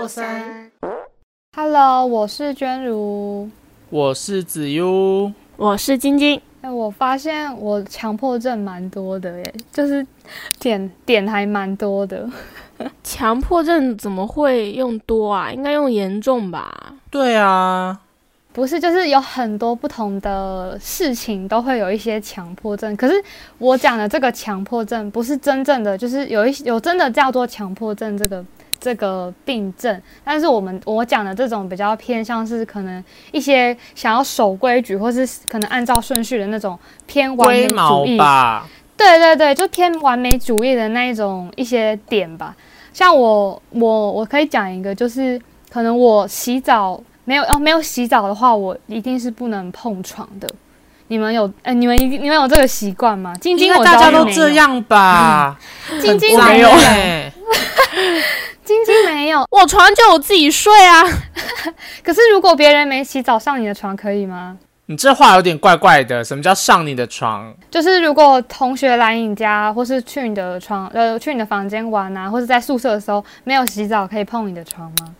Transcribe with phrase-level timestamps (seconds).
[0.00, 0.70] 过三。
[1.54, 3.50] Hello，我是娟如。
[3.90, 6.40] 我是子悠，我是晶晶。
[6.62, 10.06] 哎、我发现我强迫症蛮多的耶，就是
[10.58, 12.26] 点点还蛮多的。
[13.04, 15.52] 强迫症怎么会用多啊？
[15.52, 16.94] 应该用严重吧？
[17.10, 18.00] 对啊，
[18.54, 22.96] 不是，就是有很多不同的事情都会有一些强迫症。
[22.96, 23.22] 可是
[23.58, 28.42] 我讲的这个强迫症，不是真正的，就是有一有真的叫做强迫症这个
[28.80, 30.00] 这个病症。
[30.24, 38.16] 但是我们我讲的这种比较偏向是可能一些想要守规矩，或是可能按照顺序的那种偏完美主义。
[38.16, 38.66] 吧？
[38.96, 42.54] 对对对，就偏完美主义的那一种一些点吧。
[42.92, 45.40] 像我我我可以讲一个，就是
[45.72, 50.46] 可能我洗澡没有哦没有洗澡的话，我一定是不能碰床的。
[51.08, 53.34] 你们有呃你们一你们有这个习惯吗？
[53.40, 55.58] 晶晶我大家都这样吧？
[56.00, 57.32] 晶晶很脏没有，欸
[58.70, 59.44] 晶晶没有。
[59.50, 61.02] 我床就我自己睡啊。
[62.04, 64.56] 可是如果别人没洗澡上你的床可以吗？
[64.86, 66.24] 你这话有点怪怪的。
[66.24, 67.52] 什么叫上你的床？
[67.70, 75.14] 就是如果同学来你家，或是去你的床呃去你的房间玩啊，或是在宿舍的时候没有洗澡，可以碰你的床吗？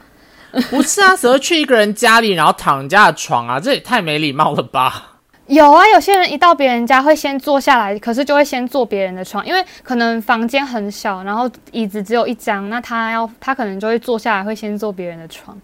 [0.71, 5.20] 不是啊，只会去一个人家里，然后躺人家的床啊，这也太没礼貌了吧？
[5.51, 15.59] 有啊，有些人一到别人家会先坐下来，可是就会先坐别人的床，因为可能房间很小，然后椅子只有一张，那他要他可能就会坐下来，会先坐别人的床。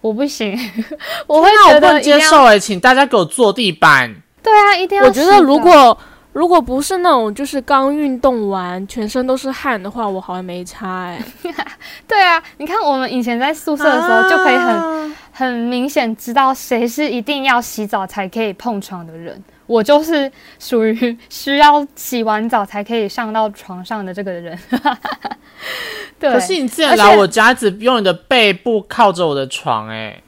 [0.00, 0.58] 我不行，
[1.28, 4.12] 我会觉那我不能接受哎、请大家给我坐地板。
[4.42, 5.04] 对啊，一定要。
[5.04, 5.96] 我觉得如果
[6.32, 11.22] 如果不是那种就是刚运动完全身都是汗的话，我好像没差哎、
[12.08, 19.42] 对啊，你看我们以前在宿舍的时候，就可以很啊很明显知道谁是一定要洗澡才可以碰床的人。
[19.66, 24.58] 我就是属于需要洗完澡才可以上到床上的这个人。
[26.18, 30.20] 对，可是你之前而且来我家，只用你的背部靠着我的床、哎，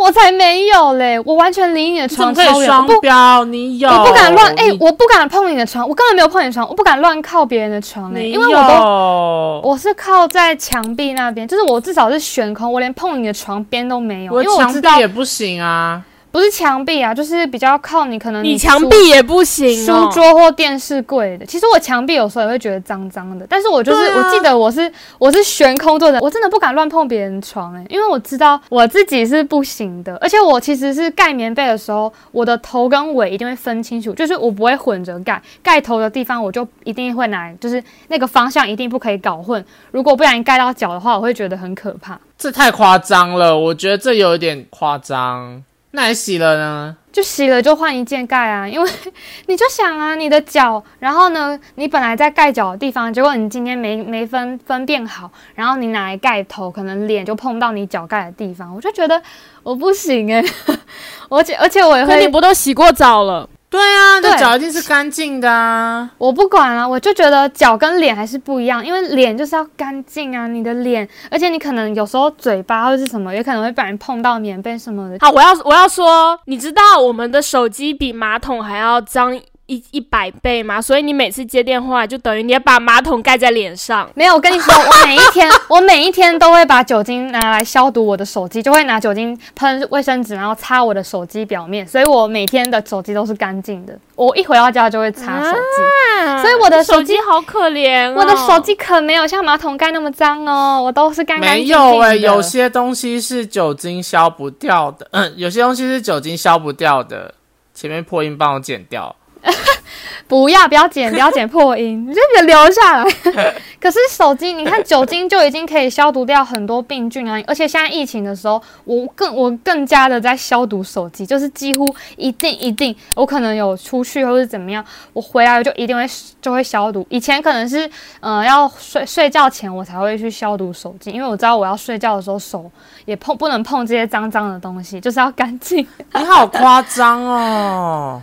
[0.00, 3.44] 我才没有嘞，我完全离你的床超远，不，标？
[3.44, 3.90] 你有？
[3.90, 16.02] 我不敢乱，哎、你我不敢碰你的床，我根本没有碰你的床，我不敢乱靠别人的床因为我都我是靠在墙壁那边，就是我至少是悬空，我连碰你的床边都没有，我墙因为我知道壁也不行啊。
[16.30, 20.10] 不是墙壁啊，就是比较靠你可能你墙壁也不行书哦。
[20.12, 21.44] 桌或电视柜的。
[21.44, 42.18] 其实我墙壁有时候也会觉得脏脏的，但是我就是、啊我记得我是我是悬空坐的，我真的不敢乱碰别人床诶、因为我知道我自己是不行的，而且我其实是盖棉被的时候，我的头跟尾一定会分清楚，就是我不会混着盖，盖头的地方我就一定会拿，就是那个方向一定不可以搞混，如果不小心盖到脚的话，我会觉得很可怕。
[42.38, 45.62] 这太夸张了，我觉得这有一点夸张。
[45.92, 46.96] 那还洗了呢？
[47.10, 48.90] 就洗了就换一件盖啊，因为
[49.46, 59.20] 你就想啊，你的脚，然后呢，你本来在盖脚的地方，结果你今天没没分分辨好，然后你拿来盖头，可能脸就碰到你脚盖的地方，我就觉得
[59.64, 60.44] 我不行哎、
[61.28, 63.48] 而且而且我也可你，不都洗过澡了？
[63.70, 66.10] 对啊，那对脚一定是干净的啊。
[66.18, 79.38] 我不管了、我就觉得脚跟脸还是不一样，因为脸就是要干净啊，你的脸，而且你可能有时候嘴巴或是什么，也可能会被人碰到棉被什么的，好，我要我要说，你知道我们的手机比马桶还要脏
[79.70, 80.82] 一一百倍吗？
[80.82, 84.10] 所以你每次接电话，就等于你要把马桶盖在脸上。
[84.14, 93.96] 没有，我跟你说， 我每一天，我每一天都会把酒精拿来消毒我的手机，就会拿酒精喷卫生纸，然后擦我的手机表面，所以我每天的手机都是干净的。
[94.16, 101.94] 我一回到家就会擦手机，啊所以我的手手机机好可怜、哦，我的手机可没有像马桶盖那么脏哦，我都是干干没净净的。
[101.94, 107.32] 有哎、有些东西是酒精消不掉的，嗯，有些东西是酒精消不掉的。
[107.72, 109.14] 前面破音帮我剪掉。
[110.28, 113.10] 不要不要剪， 不要剪破音，你就给留下来。
[113.80, 124.84] 可是手机，你看酒精就已经可以消毒掉很多病菌啊，而且现在疫情的时候，我更我更加的在消毒手机，就是几乎一定一定，我可能有出去或是怎么样，
[125.14, 126.04] 我回来就一定会
[126.42, 127.04] 就会消毒。
[127.08, 127.90] 以前可能是
[128.20, 132.70] 呃要睡睡觉前我才会去消毒手机，因为我知道我要睡觉的时候手
[133.06, 135.84] 也碰不能碰这些脏脏的东西，就是要干净。
[136.12, 138.22] 你好夸张哦！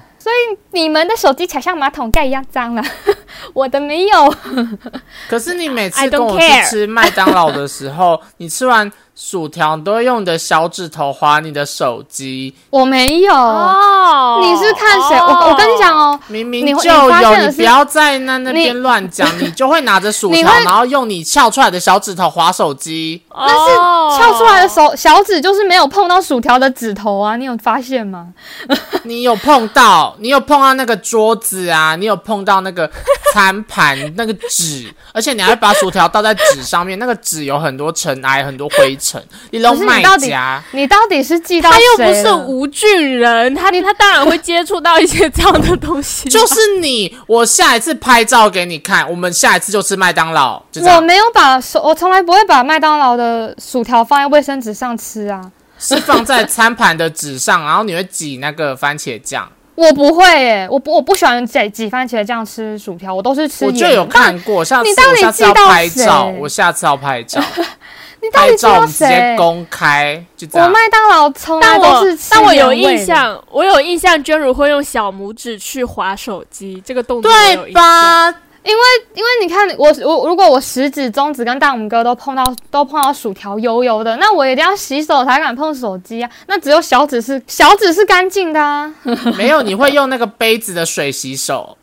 [0.71, 2.83] 你们的手机才像马桶盖一样脏了，
[3.53, 4.35] 我的没有。
[5.29, 15.18] 可是你每次跟我去吃麦当劳的时候，你吃完薯条，你都会用你的小指头划你的手机，我没有，哦，你是看谁？
[15.18, 23.19] 我我跟你讲哦，明明就有，你不要在那那边乱讲， 你就会拿着薯条，然后用你翘出来的小指头划手机。
[23.34, 28.28] 但但是翘出来的手小指就是没有碰到薯条的指头啊，你有发现吗？
[29.04, 32.90] 你有碰到，你有碰到那个桌子啊，你有碰到那个
[33.34, 39.06] 餐盘 那个纸，而且你还把薯条倒在纸上面，那个纸有很多尘埃，很多灰尘，
[39.51, 40.63] 你都可是你卖到底家。
[40.71, 46.27] 你到底是寄到他又不是吴俊人，他他当然会接触到一些这样的东西。
[46.30, 50.81] 就是你，我下一次拍照给你看，我们下一次就吃麦当劳，就。
[50.83, 55.51] 我没有把手，我从来不会把麦当劳的薯条放在卫生纸上吃啊。
[55.80, 59.48] 是放在餐盘的纸上，然后你会挤那个番茄酱。
[59.77, 63.63] 我不会耶，我不我不喜欢挤挤番茄酱吃薯条，我都是吃。
[63.63, 67.39] 我就有看过，下次你到底我下次要拍照，我下次要拍照，
[68.19, 69.35] 你到拍照我底知道们直接谁？
[69.38, 70.68] 公开，就这样。
[70.68, 77.71] 我麦当劳从来但我都是吃但我有原味的，印象，我有印象，娟如会用小拇指去划手机，这个动作对？
[77.71, 78.33] 吧？
[78.68, 78.81] 因为
[79.14, 86.30] 因为你看我我如果我食指、中指跟大拇哥都碰到都碰到薯条油油的，那我一定要洗手才敢碰手机啊。
[86.48, 88.94] 那只有小指是小指是干净的啊，
[89.38, 91.78] 没有，你会用那个杯子的水洗手。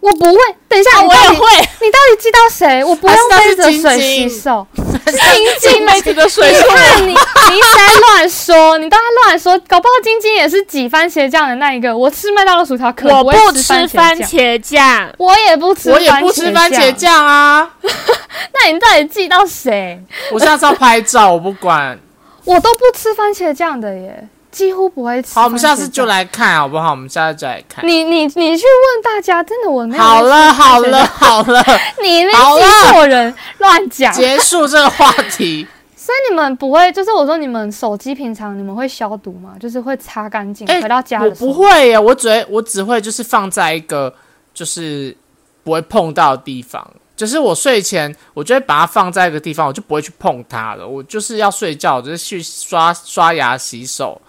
[0.00, 0.38] 我不会。
[0.68, 1.46] 等一下，我也会，
[1.80, 2.82] 你到底记到谁？
[2.84, 6.68] 我不用杯子的水那是晶晶妹子的水你手。
[6.68, 11.96] 看你，你一直在乱说，你都在乱说，搞不好晶晶也是挤番茄酱的那一个。
[11.96, 16.94] 我吃麦当劳薯条可我不吃吃番茄酱，茄酱，我也不吃，我也不吃番茄。
[16.94, 17.68] 酱啊！
[17.82, 20.00] 那你到底记到谁？
[20.30, 21.98] 我下次要拍照，我不管。
[22.44, 25.34] 我都不吃番茄酱的耶，几乎不会吃。
[25.34, 26.04] 好，我们下次就。
[26.04, 26.90] 来看好不好？
[26.90, 27.82] 我们下次就来看。
[27.88, 30.02] 你你你去问大家，真的我没有。
[30.02, 31.64] 好了好了， 好了，
[32.02, 34.12] 你那好了记错人，乱讲。
[34.12, 35.66] 结束这个话题。
[35.96, 39.54] 所以你们不会，就是我说你们手机平常你们会消毒吗？
[39.58, 41.50] 就是会擦干净，哎回到家我的时候。
[41.50, 44.14] 不会耶，我只会我只会就是放在一个
[44.52, 45.16] 就是
[45.62, 46.86] 不会碰到的地方。
[47.16, 50.86] 就是我睡前，我就会把它放在一个地方，我就不会去碰它了。
[50.86, 54.20] 我就是要睡觉，我就是去刷刷牙、洗手，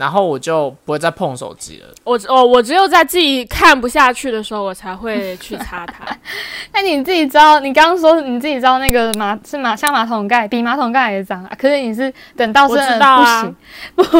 [0.00, 1.88] 然后我就不会再碰手机了。
[2.04, 6.06] 我哦我只有在自己看不下去的时候，我才会去擦它。
[6.72, 11.52] 那你自己知道，你刚刚说你自己知道那个马是马像马桶盖，比马桶盖还脏啊。
[11.58, 13.56] 可是你是等到真我知的不行、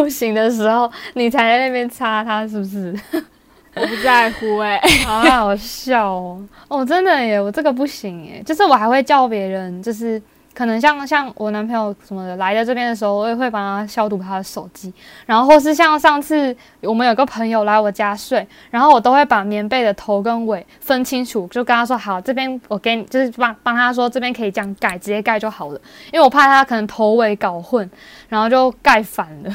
[0.03, 2.95] 不行的时候，你才在那边擦它，是不是？
[3.73, 6.43] 我不在乎哎、 好好笑哦！
[6.67, 10.21] 哦，真的耶，我这个不行耶，就是我还会叫别人，就是
[10.53, 14.93] 可能像像我男朋友什么的来到这边的时候，我也会帮他消毒他的手机，
[15.25, 25.81] 然后或是像上次我们有个朋友来我家睡，然后我都会把棉被的头跟尾分清楚，就跟他说好，这边我给你，就是帮帮他说这边可以这样盖，直接盖就好了，
[26.13, 27.89] 因为我怕他可能头尾搞混，
[28.29, 29.53] 然后就盖反了。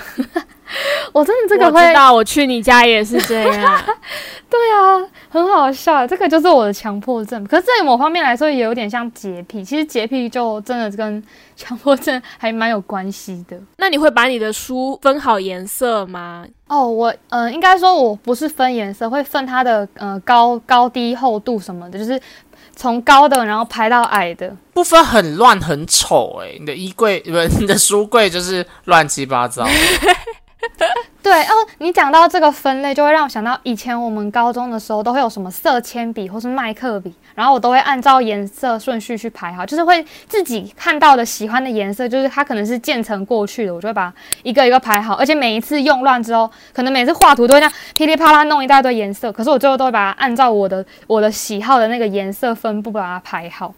[1.14, 3.82] 我真的这个会我知道，我去你家也是这样。
[4.50, 4.98] 对啊，
[5.30, 7.44] 很好笑，这个就是我的强迫症。
[7.46, 9.64] 可是在某方面来说，也有点像洁癖。
[9.64, 11.22] 其实洁癖就真的跟
[11.56, 13.60] 强迫症还蛮有关系的。
[13.78, 16.46] 那你会把你的书分好颜色吗？
[16.68, 22.20] 哦，我呃，应该说我不是分颜色，会分它的呃高高低厚度什么的，就是
[22.76, 24.56] 从高的然后排到矮的。
[24.74, 29.66] 不分很乱很丑哎、你的衣柜不是你的书柜就是乱七八糟。
[31.22, 44.14] 对哦，你讲到这个分类，就会让我想到以前我们高中的时候都会有什么色铅笔或是麦克笔，然后我都会按照颜色顺序去排好，就是会自己看到的喜欢的颜色，就是它可能是渐层过去的，我就会把
[44.44, 53.74] 一个一个排好，而且每一次用乱之后，可能每次画图都会这样噼里啪啦弄一大堆颜色，可是我最后都会把它按照我的我的喜好的那个颜色分布把它排好，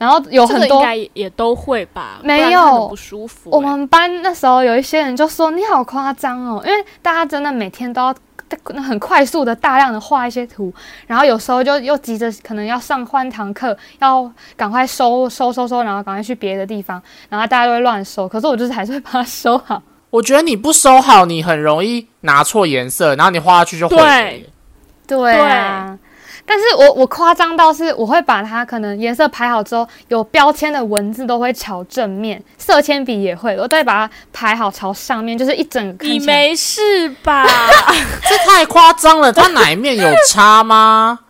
[0.00, 2.20] 然后有很多应该也也都会吧？
[2.22, 8.14] 没有不舒服、我欸们班那时候有一些人就说你好夸张哦，因为大家真的每天都要
[8.82, 10.72] 很快速的大量的画一些图，
[11.06, 19.82] 然后有时候就又急着可能要上换堂课，要赶快收收收收，然后赶快去别的地方，然后大家都会乱收，可是我就是还是会把它收好。
[20.08, 24.46] 我觉得你不收好，你很容易拿错颜色，然后你画下去就毁了耶。
[25.06, 25.98] 对啊。
[26.52, 37.46] 但是我我夸张到是，我会把它可能颜色排好之后，有标签的文字都会朝正面，色铅笔也会，我都会把它排好朝上面，就是一整个你没事吧？
[38.28, 41.20] 这太夸张了，它哪一面有差吗？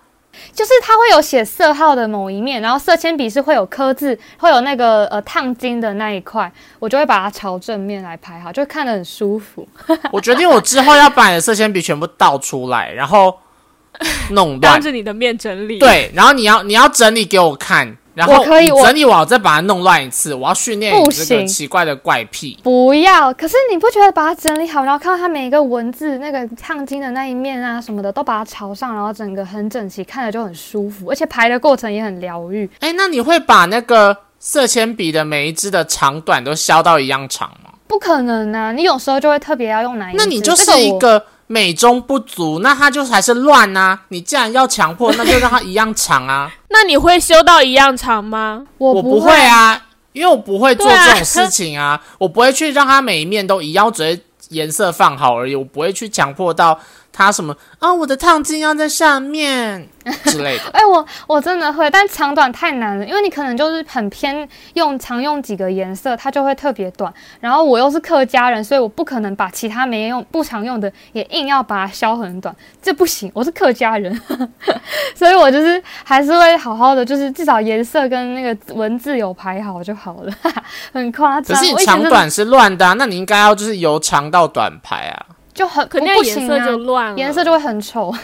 [0.55, 9.69] 就是它会有写色号的某一面，然后色铅笔是会有刻字，会有那个呃烫金的那一块，我就会把它朝正面来排好，就会看得很舒服。
[10.11, 13.39] 我决定我之后要把你的色铅笔全部倒出来，然后
[14.31, 14.83] 弄乱当乱。
[14.83, 20.35] 着你的面整理。，对，然后你要你要整理给我看，然后可以整理完我再把它弄乱一次。
[20.35, 22.59] 我要训练你不这个奇怪的怪癖。
[22.63, 32.69] 不要，可是你不觉得把它整理好，然后看到它每一个文字那个烫金的那一面啊什么的，都把它朝上，然后整个很整齐，看着就很舒服，而且排的过程也很疗愈。
[32.81, 37.71] 哎，那你会把那个色铅笔的每一支的长短都削到一样长吗？
[37.87, 38.71] 不可能啊！
[38.71, 40.19] 你有时候就会特别要用哪一支？
[40.19, 41.21] 那你就是一个
[41.53, 43.99] 美中不足，那它就还是乱啊！
[44.11, 46.49] 你既然要强迫，那就让它一样长啊！
[46.71, 48.63] 那你会修到一样长吗？
[48.79, 56.79] 我不会啊，因为我不会做这种事情啊， 我不会去让它每一面都一样，我只会颜色放好而已，我不会去强迫到
[57.21, 59.87] 它什么啊，我的烫金要在上面
[60.25, 60.65] 之类的。
[60.73, 67.13] 哎、我我真的会，但长短太难了，因为你可能就是很偏用常用几个颜色，它就会特别短。
[67.41, 73.31] 然后我又是客家人，所以我不可能把其他没用不常用的也硬要把它削很短，这不行。
[73.35, 74.19] 我是客家人，
[75.15, 80.33] 所以我就是还是会好好的，就是至少颜色跟那个文字有排好就好了，
[80.93, 81.57] 很夸张。
[81.57, 85.27] 可是你长短是乱的、啊，那你应该要就是由长到短排啊。
[85.53, 88.15] 就很肯定颜色就啊，乱了，颜色就会很丑。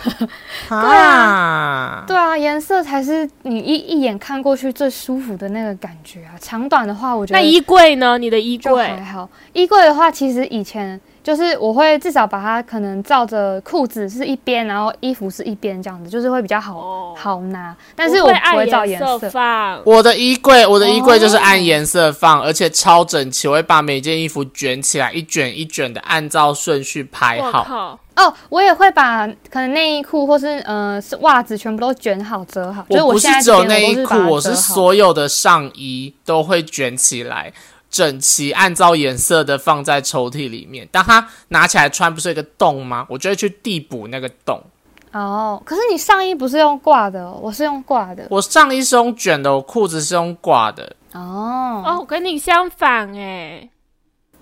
[0.68, 6.38] 对啊，对啊，颜色才是你一一眼看过去最舒服的那个感觉啊。
[6.40, 8.16] 长短的话，我觉得那衣柜呢？
[8.16, 9.28] 你的衣柜还好。
[9.52, 17.74] 衣柜的话，其实以前就是我会至少把它可能照着裤子是一边，然后衣服是一边这样子，就是会比较好、哦好拿。
[17.96, 19.30] 但是我不会照颜色色。
[19.30, 19.82] 放。
[19.84, 27.58] 我的衣柜，我的衣柜就是哦按颜色放，而且超整齐，我会把每件衣服卷起来，一卷一卷的按照顺序排好。
[27.58, 27.98] 我靠！
[28.14, 32.86] 哦，我也会把可能内衣裤或是呃是袜子全部都卷好折好。
[32.88, 37.52] 就我不现在是只有内衣裤，我是所有的上衣都会卷起来，
[37.90, 40.88] 整齐按照颜色的放在抽屉里面。
[40.90, 43.06] 当它拿起来穿，不是有一个洞吗？
[43.08, 44.62] 我就会去递补那个洞。
[45.12, 45.62] 哦。
[45.64, 50.94] 可是你上衣不是用挂的哦，我是用挂的我上衣是用卷的，我裤子是用挂的。
[51.12, 51.82] 哦。
[51.86, 53.68] 哦，我跟你相反哎。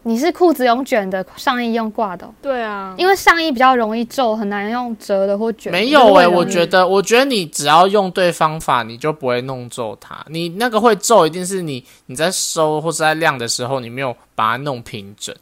[0.04, 5.72] 你是裤子用卷的，上衣用挂的哦、对啊，因为上衣比较容易皱，很难用折的或卷。
[5.72, 10.24] 没有诶、我觉得，我觉得你只要用对方法，你就不会弄皱它。
[10.28, 15.34] 你那个会皱，一定是你你在收或是在晾的时候，你没有把它弄平整。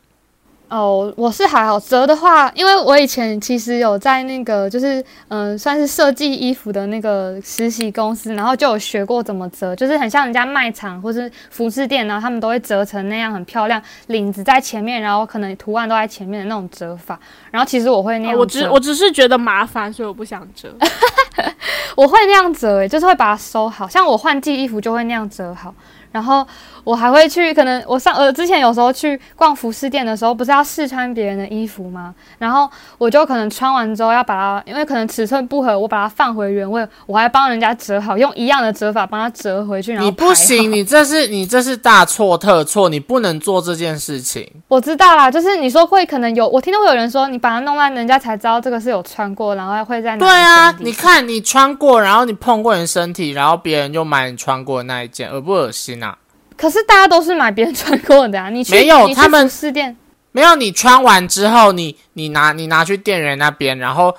[0.73, 17.21] 哦，我是还好折的话，因为我以前其实有在那个就是嗯、呃算是设计衣服的那个实习公司，然后就有学过怎么折，就是很像人家卖场或是服饰店，然后他们都会折成那样很漂亮，领子在前面，然后可能图案都在前面的那种折法。
[17.51, 20.75] 然后其实我会那样我只我只是觉得麻烦，所以我不想折。
[21.95, 25.75] 我会那样折、欸，就是会把它收好，像我换季衣服就会那样折好。
[26.13, 26.47] 然后
[26.85, 32.15] 我还会去，可能我上呃之前有时候去逛服饰店的时候，不是要试穿别人的衣服吗？
[32.39, 39.93] 然后我就可能穿完之后要把它，因为可能尺寸不合，我把它放回原位，我还帮人家折好，用一样的折法帮它折回去。
[39.93, 44.47] 然后你不行，你这是你这是大错特错，你不能做这件事情。
[44.69, 56.02] 我知道啦，就是你说会可能有，我听到会有人说你把它弄烂，人家才知道这个是有穿过，然后会在对啊你看你穿过，然后你碰过人身体，然后别人就买你穿过的那一件，恶不恶心啊？
[56.63, 59.97] 可是大家都是买别人穿过的啊，你去没有他们试店。
[60.31, 64.17] 没有，你穿完之后，你你拿你拿去店员那边，然后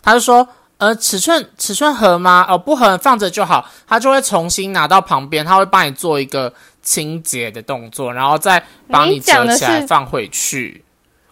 [0.00, 0.46] 他就说，
[0.78, 2.46] 呃，尺寸尺寸合吗？
[2.48, 3.68] 哦，不合，放着就好。
[3.88, 10.84] 他就会重新拿到旁边，他会帮你做一个清洁的动作，然后再帮你折起来放回去。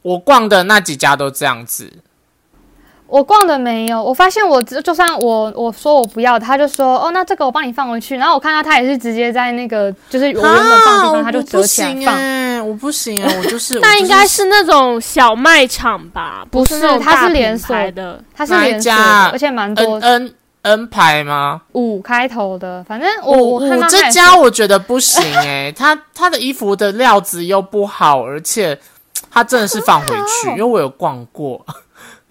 [0.03, 2.03] 我逛的那几家都这样子，
[3.13, 8.17] 我逛的没有，我发现我只就算我我说我不要，他就说哦，那这个我帮你放回去。
[8.17, 12.15] 然后我看到他也是直接在那个就是我原本放的地方，他就折起来放。
[12.15, 16.43] 哎、我不行哎、 我就是那应该是那种小卖场吧？
[16.51, 18.19] 不是是那种它是连锁的。
[18.35, 18.91] 它是连锁
[19.31, 21.61] 而且蛮 N 多 N N 牌吗？
[21.73, 22.83] 五开头的。
[22.85, 28.79] 反正我我这家我觉得不行哎、 他他的衣服的料子又不好，而且
[29.31, 31.61] 他真的是放回去， 因为我有逛过。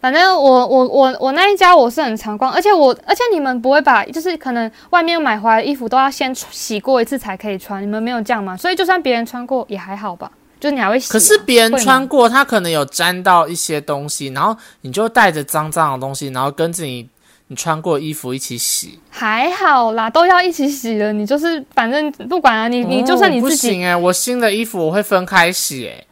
[0.01, 8.57] 反正我我我我那一家我是很常逛，而且我而且你们不会把就是可能外面买回来的衣服都要先洗过一次才可以穿，你们没有这样吗？
[8.57, 11.13] 所以就算别人穿过也还好吧，就是你还会洗。
[11.13, 17.07] 可是别人穿过，他可能有沾到一些东西，然后你就带着脏脏的东西，然后跟着你
[17.47, 18.97] 你穿过衣服一起洗。
[19.11, 21.13] 还好啦，都要一起洗了。
[21.13, 26.03] 你就是反正不管啊，你你就算你哦不行哎、我新的衣服我会分开洗哎、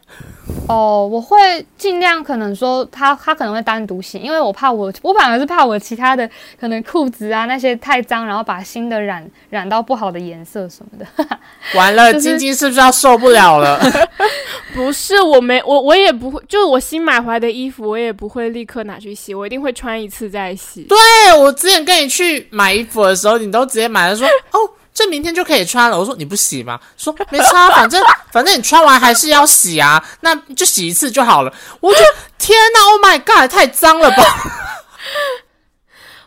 [0.68, 11.06] 哦，我会尽量可能说他他可能会单独洗，因为我怕我我反而是怕我其他的可能裤子啊那些太脏，然后把新的染染到不好的颜色什么的。
[11.74, 13.80] 完了，就晶晶是不是要受不了了？
[14.74, 20.82] 不是，我没我我也不会，就是我新买回来的衣服，我也不会立刻拿去洗，我一定会穿一次再洗。
[20.84, 20.98] 对，
[21.38, 24.58] 我之前跟你去买衣服的时候，你都直接买了说哦。
[24.92, 25.98] 这明天就可以穿了。
[25.98, 26.78] 我说你不洗吗？
[26.96, 31.52] 说没差，反正 反正你穿完还是要洗啊，那就洗一次就好了。
[31.80, 32.00] 我就
[32.38, 34.22] 天哪，Oh my god，太脏了吧！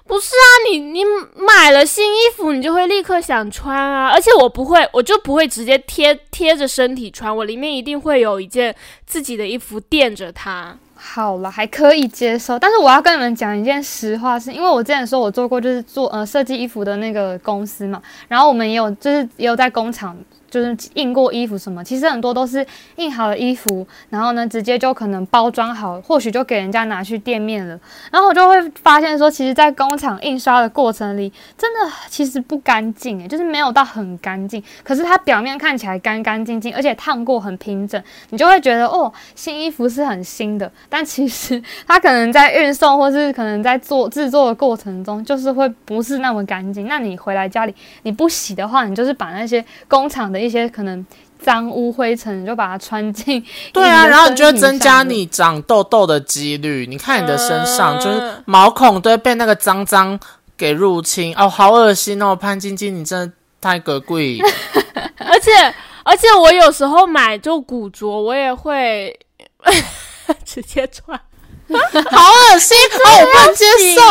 [0.06, 1.04] 不是啊，你你
[1.36, 4.10] 买了新衣服，你就会立刻想穿啊。
[4.10, 8.76] 而且我不会，我就不会直接贴贴着身体穿，我里面一定会有一件
[9.08, 10.78] 自己的衣服垫着它。
[11.06, 12.58] 好了，还可以接受。
[12.58, 20.18] 但是我要跟你们讲一件实话，是因为我之前说我做过就是做呃设计衣服的那个公司嘛，然后我们也有就是也有在工厂。
[20.54, 22.64] 就是印过衣服什么，其实很多都是
[22.98, 27.80] 印好的衣服，然后呢，直接就可能包装好，或许就给人家拿去店面了。
[28.12, 34.64] 然后我就会发现说，其实，在工厂印刷的过程里，真的其实不干净诶，就是没有到很干净。
[34.84, 40.72] 可是它表面看起来干干净净，而且烫过很平整，你就会觉得哦，新衣服是很新的。
[40.88, 46.88] 但其实 它可能在运送或是可能在做制作的过程中，就是会不是那么干净。
[46.88, 50.43] 那你回来家里你不洗的话，你就是把那些工厂的。
[50.44, 51.06] 一些可能
[51.42, 53.44] 脏污灰尘，你就把它穿进。
[53.74, 56.86] 对啊，然后你就会增加你长痘痘的几率。
[56.88, 60.20] 你看你的身上，就是毛孔都会被那个脏脏
[60.58, 61.34] 给入侵。
[61.36, 62.36] 哦，好恶心哦！
[62.36, 64.40] 潘晶晶，你真的太可贵。
[65.18, 65.52] 而 且
[66.04, 69.18] 而且，我有时候买就古着，我也会
[70.46, 71.20] 直接穿。
[72.12, 74.02] 好恶心，哦我不能接受。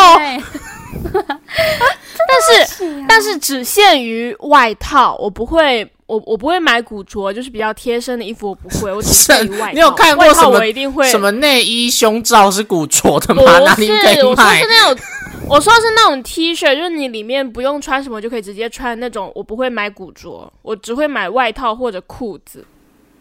[2.28, 9.72] 但是但是只限于外套，我不会，我我不会买古着，就是比较贴身的衣服，我不会，我只限于外套。
[9.72, 10.50] 你有看过什么？
[10.58, 13.42] 我一定会什么内衣胸罩是古着的吗？
[13.64, 14.60] 哪里可以买？
[14.60, 15.04] 我说是那种，
[15.48, 19.32] 我说是那种 T 恤，就是你里面不用穿什么就可以直接穿那种。
[19.34, 22.62] 我不会买古着，我只会买外套或者裤子。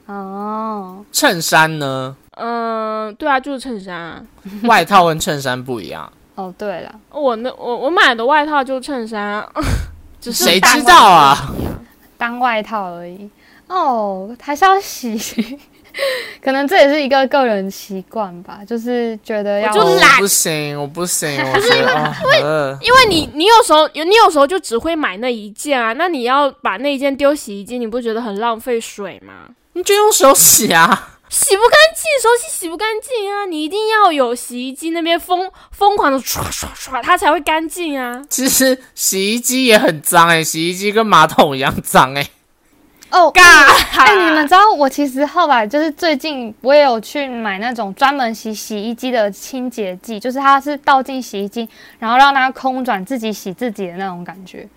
[0.08, 2.14] 哦，衬衫呢？
[2.32, 4.22] 嗯，对啊，就是衬衫啊。
[4.68, 6.12] 外套跟衬衫不一样。
[6.36, 9.48] 哦，对了，我那我我买的外套就是衬衫，
[10.20, 11.54] 只是谁知道啊？
[12.22, 13.28] 当外套而已。
[13.68, 15.18] 哦，还是要洗，
[16.44, 29.48] 可能这也是一个个人习惯吧，就是觉得要就懒，不行，我不行， 不是因为因为你你有时候你有时候就只会买那一件啊，那你要把那一件丢洗衣机，你不觉得很浪费水吗？
[29.74, 31.18] 你就用手洗啊。
[31.32, 33.46] 洗不干净，手洗洗不干净啊！
[33.46, 38.22] 你一定要有洗衣机那边疯疯狂的刷刷刷，它才会干净啊！
[38.30, 42.30] 其实洗衣机也很脏哎，洗衣机跟马桶一样脏哎。
[43.12, 43.42] 哦， 嘎！
[43.98, 51.68] 哎，你们知道我其实后来就是最近我也有去买那种专门洗洗衣机的清洁剂，就是它是倒进洗衣机，
[51.98, 54.68] 然后让它空转自己洗自己的那种感觉。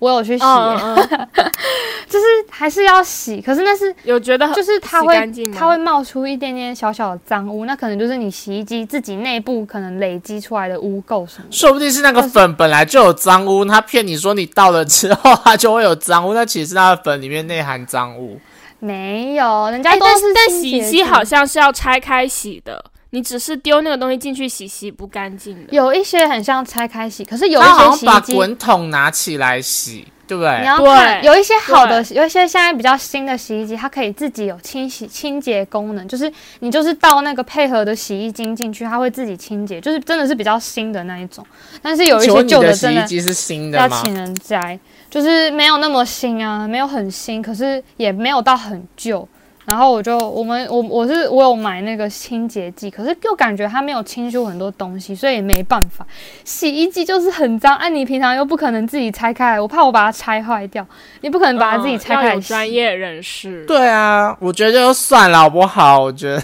[0.00, 0.44] 我有去洗，
[2.08, 5.14] 就是还是要洗，可是那是有觉得就是它会
[5.56, 11.44] 它会冒出一点点小小的脏污，那可能就是你洗衣机自己内部可能累积出来的污垢什么。
[11.50, 18.40] 说不定是那个粉本来就有脏污，他骗你说你倒了之后它就会有脏污，那其实它的粉里面内含脏污。
[18.78, 22.82] 没有，人家都是但洗衣机好像是要拆开洗的。
[23.10, 25.72] 你只是丢那个东西进去洗，洗不干净的。
[25.72, 30.60] 有一些很像拆开洗，可是有一些洗把滚筒拿起来洗，对不对？
[30.60, 41.44] 你要看，有一些好的，有一些现在比较新的洗衣机，它可以自己有清洗清洁功能，就是你就是倒那个配合的洗衣精进去，它会自己清洁，就是真的是比较新的那一种。
[41.82, 44.78] 但是有一些旧的洗衣机是新的要请人摘，
[45.10, 49.28] 就是没有那么新啊，没有很新，可是也没有到很旧。
[49.70, 56.04] 然后我就我们我我是我有买那个清洁剂，可是又感觉它没有清出很多东西，所以也没办法。
[56.42, 60.84] 洗衣机就是很脏，哎，你平常又不可能自己拆开来，我怕我把它拆坏掉，
[61.20, 62.34] 你不可能把它自己拆开。
[62.34, 63.64] 有专业人士。
[63.64, 66.00] 对啊，我觉得就算了，好不好？
[66.00, 66.42] 我觉得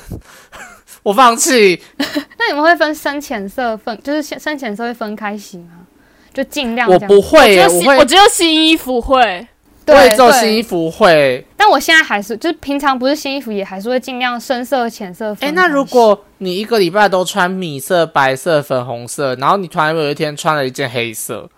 [1.03, 1.83] 我放弃。
[1.99, 5.85] 那你们会分深浅色分，就是深浅色会分开洗吗？
[6.33, 6.89] 就尽量。
[6.89, 9.49] 我不会，我会，我只有新衣服会。
[9.94, 15.49] 会做新衣服会，但我现在还是就是平常不是新衣服也还是会尽量深色浅色分。
[15.49, 21.49] 哎，那如果你一个礼拜都穿米色、白色、粉红色，然后你突然有一天穿了一件黑色，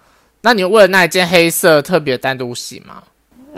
[0.42, 3.02] 那你为了那一件黑色特别单独洗吗？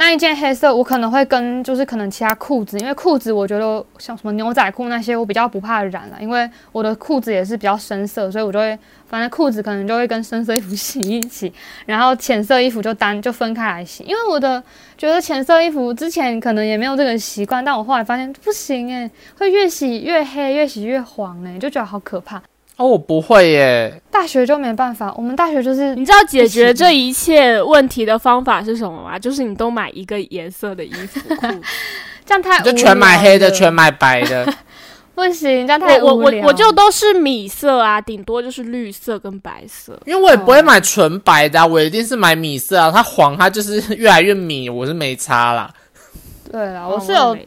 [0.00, 11.52] 那一件黑色，我可能会跟就是可能其他裤子，因为裤子我觉得像什么牛仔裤那些，我比较不怕染了，因为我的裤子也是比较深色，所以我就会反正裤子可能就会跟深色衣服洗一起，
[11.84, 14.62] 然后浅色衣服就单就分开来洗，因为我的
[14.96, 22.40] 觉得浅色衣服之前可能也没有这个习惯，但我后来发现不行诶，会越洗越黑，越洗越黄诶，就觉得好可怕。
[22.80, 24.00] 哦，我不会耶。
[24.10, 29.18] 大学就没办法，我们大学就是你知道解决这一切问题的方法是什么吗？
[29.18, 31.46] 就是你都买一个颜色的衣服 裤，
[32.24, 34.50] 这样太就全买黑的，全买白的，
[35.14, 45.70] 不行，这样太我我我就都是米色啊，顶多就是绿色跟白色，因为我也不会买纯白的，我一定是买米色啊，它黄它就是越来越米，我是没差啦。
[46.50, 47.28] 对了，我是有。
[47.28, 47.38] 我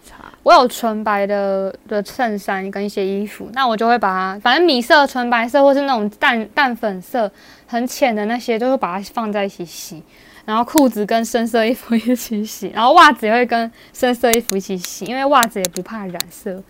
[0.43, 7.31] 我有纯白的的衬衫跟一些衣服，那我就会把它，反正米色、纯白色或是那种淡淡粉色、
[7.65, 10.03] 很浅的那些，就会把它放在一起洗。
[10.45, 16.61] 然后裤子跟深色衣服一起洗，然后袜子也会跟深色衣服一起洗，因为袜子也不怕染色。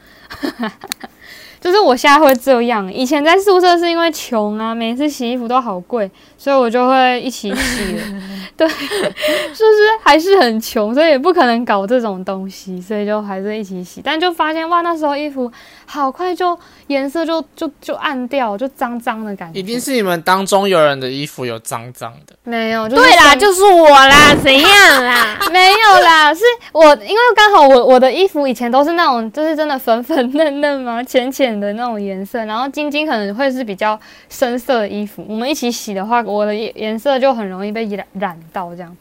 [1.63, 8.03] 就是我现在会这样，以前在宿舍是因为穷啊，每次洗衣服都好贵，所以我就会一起洗了。
[8.57, 14.01] 对，就是还是很穷，所以也不可能搞这种东西，所以就还是一起洗。
[14.03, 15.49] 但就发现哇，那时候衣服
[15.85, 19.59] 好快就颜色就就就暗掉，就脏脏的感觉。
[19.59, 22.35] 一定是你们当中有人的衣服有脏脏的。
[22.43, 25.39] 没有，就是对啦，就是我啦，怎样啦？
[25.51, 26.41] 没有啦，是
[26.71, 38.95] 我因为刚好我我的衣服以前都是那种就是真的粉粉嫩嫩嘛，浅浅的那种颜色，然后晶晶可能会是比较深色的衣服，我们一起洗的话，我的颜颜色就很容易被染染到这样。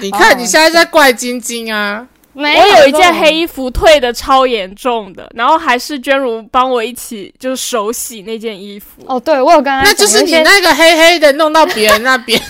[0.00, 2.06] 你看哦你现在在怪晶晶啊，
[2.38, 9.02] 没我有一件黑衣服退的超严重的，然后还是娟如帮我一起就是手洗那件衣服。
[9.06, 12.38] 哦，对我有跟他那就是你那个黑黑的弄到别人那边。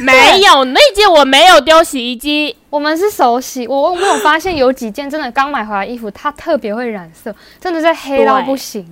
[0.00, 8.86] 没有那件我没有丢洗衣机， 我们是手洗，我我有发现有几件真的刚买回来衣服，它特别会染色，真的是黑到不行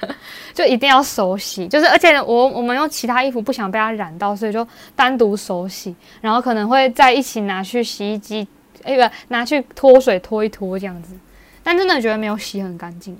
[0.00, 0.08] 哎、
[0.54, 1.68] 就一定要手洗。
[1.68, 8.48] 就是而且我我们用其他衣服不想被它染到，所以就单独手洗，然后可能会再一起拿去洗衣机，
[8.84, 11.14] 哎、不拿去脱水脱一脱这样子。
[11.62, 13.16] 但真的觉得没有洗很干净。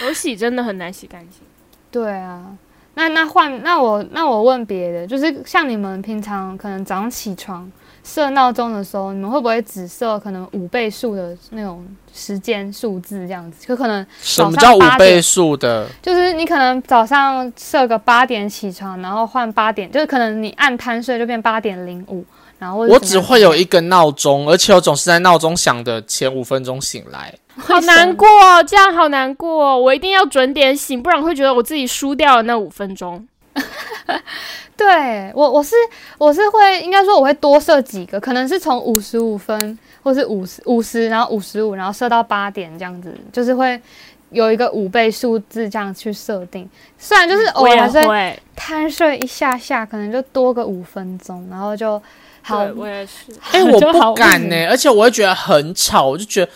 [0.00, 1.40] 手洗真的很难洗干净。
[1.92, 2.56] 对啊，
[2.94, 7.70] 那那换那我那我问别的，就是像你们平常可能早上起床
[8.02, 13.66] 设闹钟的时候，你们会不会只设可能五倍数的那种时间数字这样子？
[13.66, 15.86] 就可能什么叫五倍数的？
[16.02, 22.24] 就是你可能早上设个八点起床，然后换八点，就是可能你按贪睡就变八点零五，
[22.62, 27.34] 然后我只会有一个闹钟，而且我总是在闹钟响的前五分钟醒来。
[27.56, 29.76] 好难过哦，这样好难过哦。
[29.76, 33.26] 我一定要准点醒，不然会觉得我自己输掉了那五分钟。
[34.76, 35.74] 对我我是
[36.18, 43.80] 我是会应该说我会多设几个，可能是从五十五分或是五十五十，然后五十五，然后设到八点这样子，就是会
[44.30, 46.68] 有一个五倍数字这样去设定。
[46.96, 52.00] 虽然就是偶尔还是会会，贪睡一下下，可能就多个五分钟，然后就
[52.42, 53.12] 好对我也是。
[53.50, 56.52] 哎、我不敢呢、而且我会觉得很吵，我就觉得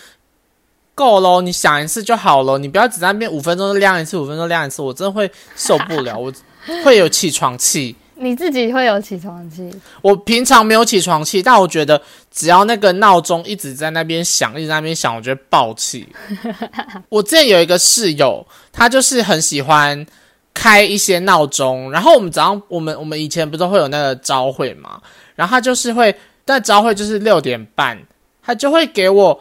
[0.95, 6.33] 够喽，你想一次就好了，你不要只在那边五分钟就亮一次，五分钟亮一次，我真的会受不了，我
[6.85, 7.95] 会有起床气。
[8.19, 9.71] 你自己会有起床气。
[10.01, 16.09] 我平常没有起床气，但我觉得只要那个闹钟一直在那边响，一直在那边响，我就会爆气。
[17.11, 20.07] 我之前有一个室友，他就是很喜欢
[20.55, 24.99] 开一些闹钟，然后我们早上我们我们以前不是会有那个朝会嘛，
[25.37, 27.97] 然后他就是会，但朝会就是六点半，
[28.43, 29.41] 他就会给我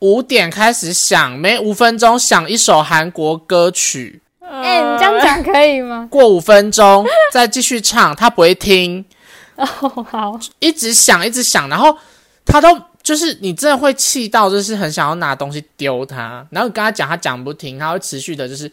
[0.00, 4.20] 五点开始响，每五分钟响一首韩国歌曲。
[4.40, 6.06] 哎、你这样讲可以吗？
[6.10, 9.04] 过五分钟再继续唱，他不会听，
[9.56, 9.66] 哦，
[10.08, 11.96] 好，一直响，一直响，然后
[12.44, 18.70] 他都就是你真的会气到，就是很想要拿东西丢他，然后你跟他讲，他讲不听，他会持续的，就是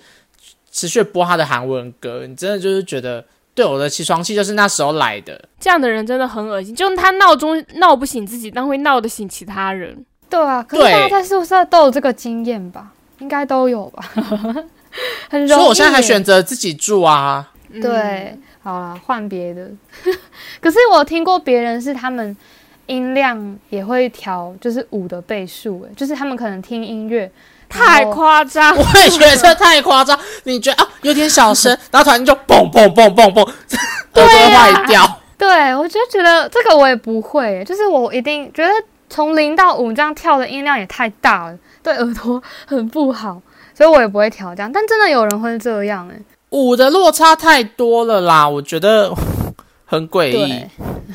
[0.72, 5.40] 持续播他的韩文歌，你真的就是觉得，对我的起床气就是那时候来的。
[5.60, 10.06] 这样的人真的很恶心，就是他闹钟闹不醒自己，但会闹得醒其他人。
[10.30, 12.92] 对啊，可是大家在宿舍都有这个经验吧？
[13.20, 14.04] 应该都有吧？
[15.30, 15.48] 很容易。
[15.48, 17.52] 所以我现在还选择自己住啊。
[17.72, 19.68] 嗯对，好了，换别的。
[20.62, 22.36] 可是我听过别人是他们
[22.86, 27.32] 音量也会调，就是五的倍数，诶，就是他们可能听音乐
[27.74, 28.84] 太夸张我。
[29.00, 33.48] 也觉得这太夸张，你觉得啊有点小声，然后突然就嘣嘣嘣嘣嘣， 耳
[34.14, 35.20] 朵会坏掉。
[35.38, 38.72] 对，我就觉得这个我也不会，就是我一定觉得
[39.10, 43.42] 从零到五这样跳的音量也太大了，对耳朵很不好，
[43.76, 44.72] 所以我也不会调这样。
[44.72, 46.16] 但真的有人会这样，哎，
[46.52, 49.12] 五的落差太多了啦，我觉得
[49.94, 50.70] 很诡异对。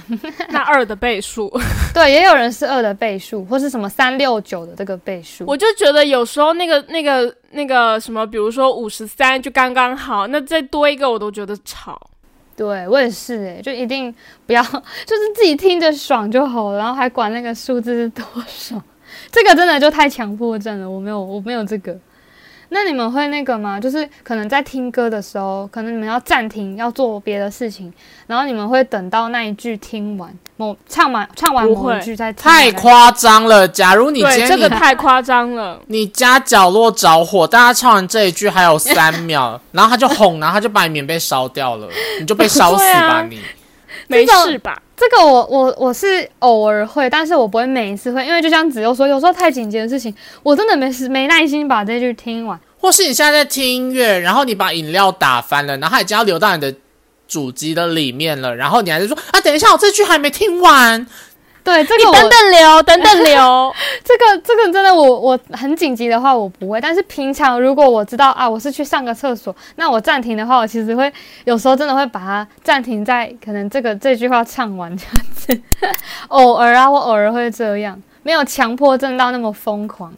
[0.50, 1.52] 那二的倍数，
[1.92, 5.44] 对，也有人是二的倍数，或是什么三六九的这个倍数。
[5.46, 12.00] 我就觉得有时候那个那个那个什么，比如说五十三就刚刚好，那再多一个我都觉得吵。
[12.56, 14.12] 对我也是哎，就一定
[14.46, 14.62] 不要，
[15.06, 18.80] 就是自己听着爽就好，然后还管那个数字是多少，
[19.30, 20.88] 这个真的就太强迫症了。
[20.88, 21.96] 我没有，我没有这个。
[22.70, 23.80] 那你们会那个吗？
[23.80, 27.92] 就是可能在听歌的时候，可能你们要暂停，要做别的事情，
[28.26, 33.66] 然后你们会等到那一句听完，某唱完唱完某一句再听太夸张了！
[33.66, 35.80] 假如你今对，天你这个太夸张了。
[35.86, 41.88] 你家角落着火，大家唱完这一句还有三秒， 然后他就哄，然后他就把你棉被烧掉了，
[42.20, 43.40] 你就被烧死吧啊你！
[44.08, 44.80] 没事吧？
[44.98, 52.58] 这个我我我是偶尔会，但是我不会每一次会，因为就像子悠说，有时候太紧急的事情，我真的没时没耐心把这句听完。
[52.80, 56.74] 或是你现在在听音乐，然后你把饮料打翻了，然后它已经要流到你的
[57.28, 61.06] 主机的里面了，然后你还是说啊，等一下，我这句还没听完。
[61.68, 63.74] 对这个 等等留，等等留。
[64.02, 71.12] 这个这个真的我我很紧急的话我不会，但是平常如果我知道啊我是去上个厕所，那我暂停的话，我其实会
[71.44, 75.62] 有时候真的会把它暂停在可能这个这句话唱完这样子，
[76.28, 80.10] 偶尔啊我偶尔会这样，没有强迫症到那么疯狂。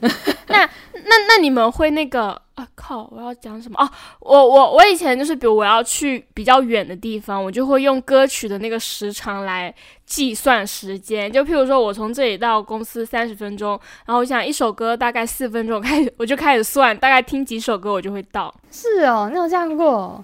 [0.48, 2.66] 那那那你们会那个啊？
[2.74, 3.08] 靠！
[3.10, 3.78] 我要讲什么？
[3.80, 3.90] 哦，
[4.20, 11.30] 我我我以前就是，比如我要去比较远的地方，我就会用歌曲的那个时长来计算时间。
[11.30, 18.54] 就譬如说，我从这里到公司三十分钟，然后我想一首歌大概四分钟，开始我就开始算，大概听几首歌我就会到。
[18.70, 20.22] 是哦，你有这样过？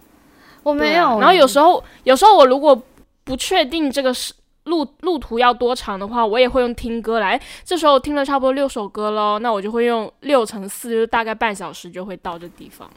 [0.62, 1.18] 我没有。
[1.20, 2.80] 然后有时候有时候我如果
[3.24, 4.34] 不确定这个时
[4.68, 7.40] 路路途要多长的话，我也会用听歌来。
[7.64, 12.88] 这时候听了差不多六首歌喽，那我就会用六乘四，就是大概半小时就会到这地方，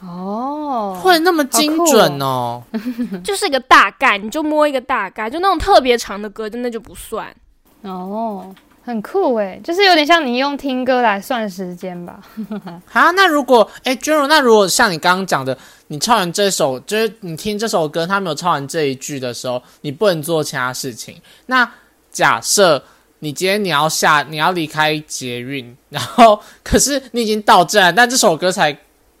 [0.00, 2.62] 哦，会那么精准哦？
[3.24, 7.34] 就是一个大概，你就摸一个大概，就那种特别长的歌，真的就不算。
[7.82, 12.20] 哦，很酷哎，就是有点像你用听歌来算时间吧。
[12.86, 15.56] 好，那如果哎，娟如，那如果像你刚刚讲的，
[15.88, 21.20] 你唱完这首，就是你听这首歌，他没有唱完这一句的时候，你不能做其他事情。
[21.46, 21.70] 那
[22.10, 22.82] 假设
[23.20, 28.72] 你今天你要下，你要离开捷运，然后可是你已经到站，但这首歌才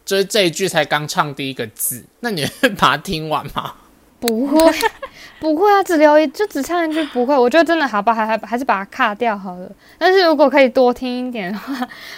[0.04, 3.74] 就是这一句才刚唱第一个字，那你会 把它听完吗？
[4.18, 4.58] 不会，
[5.40, 9.68] 不会啊，只留一就只唱一句不会，我觉得真的好吧，还还还是把它卡掉好了。
[9.96, 11.74] 但是如果可以多听一点的话，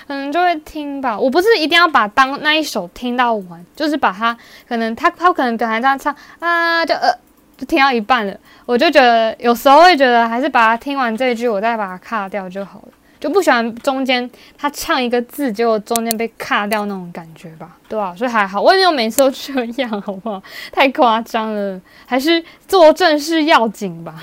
[0.08, 1.16] 可能就会听吧。
[1.16, 4.36] 我不是一定要把当那一首听到完，就是把它
[4.68, 7.10] 可能他他可能本来这样唱啊，就呃
[7.56, 12.88] 就听到一半了，我就觉得有时候会觉得还是把它听完这一句，我再把它卡掉就好了。
[13.22, 20.42] 就不喜欢中间他唱一个字，结果中间被卡掉那种感觉吧，对吧、所以还好，我也没有每次都这样，好不好？
[20.72, 24.16] 太夸张了，还是做正事要紧吧。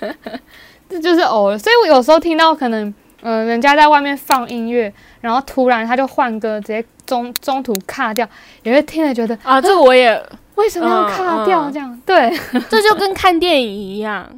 [0.86, 8.28] 这就是偶尔，所以我有时候听到可能，嗯、人家在外面放音乐，然后突然他就换歌，直接中中途卡掉，
[8.64, 10.22] 也会听了觉得啊，这我也，
[10.56, 12.02] 为什么要卡掉嗯嗯这样？
[12.04, 14.28] 对， 这就跟看电影一样。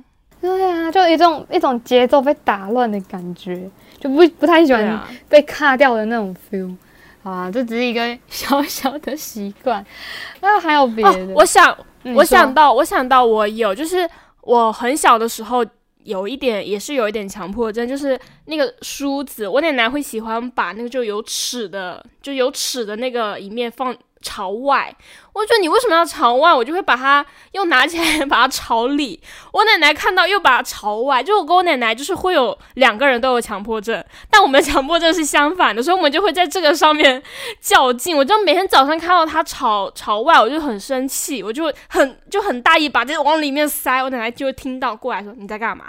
[0.40, 6.74] 对啊，就一种一种节奏被打乱的感觉，就不不太喜欢被卡掉的那种 feel。
[7.22, 9.84] 好啊，这只是一个小小的习惯。
[10.40, 11.10] 那还有别的？
[11.10, 14.08] 哦，我想嗯我想到，我想到我有，就是
[14.42, 15.66] 我很小的时候
[16.04, 24.94] 有一点，也是有一点强迫症，就是那个梳子，我奶奶会喜欢把那个就有齿的，就有齿的那个一面放朝外。
[25.32, 26.52] 我觉得你为什么要朝外？
[26.52, 29.22] 我就会把它又拿起来 把它朝里。
[29.52, 37.22] 我奶奶看到又把它朝外，就我跟我奶奶就是会有两个人都有强迫症，但我们强迫症是相反的，所以我们就会在这个上面
[37.62, 38.16] 较劲。
[38.16, 44.02] 我就每天早上看到它朝朝外，我就很生气，我就很就很大意把这往里面塞。
[44.02, 45.86] 我奶奶就会听到过来说你在干嘛？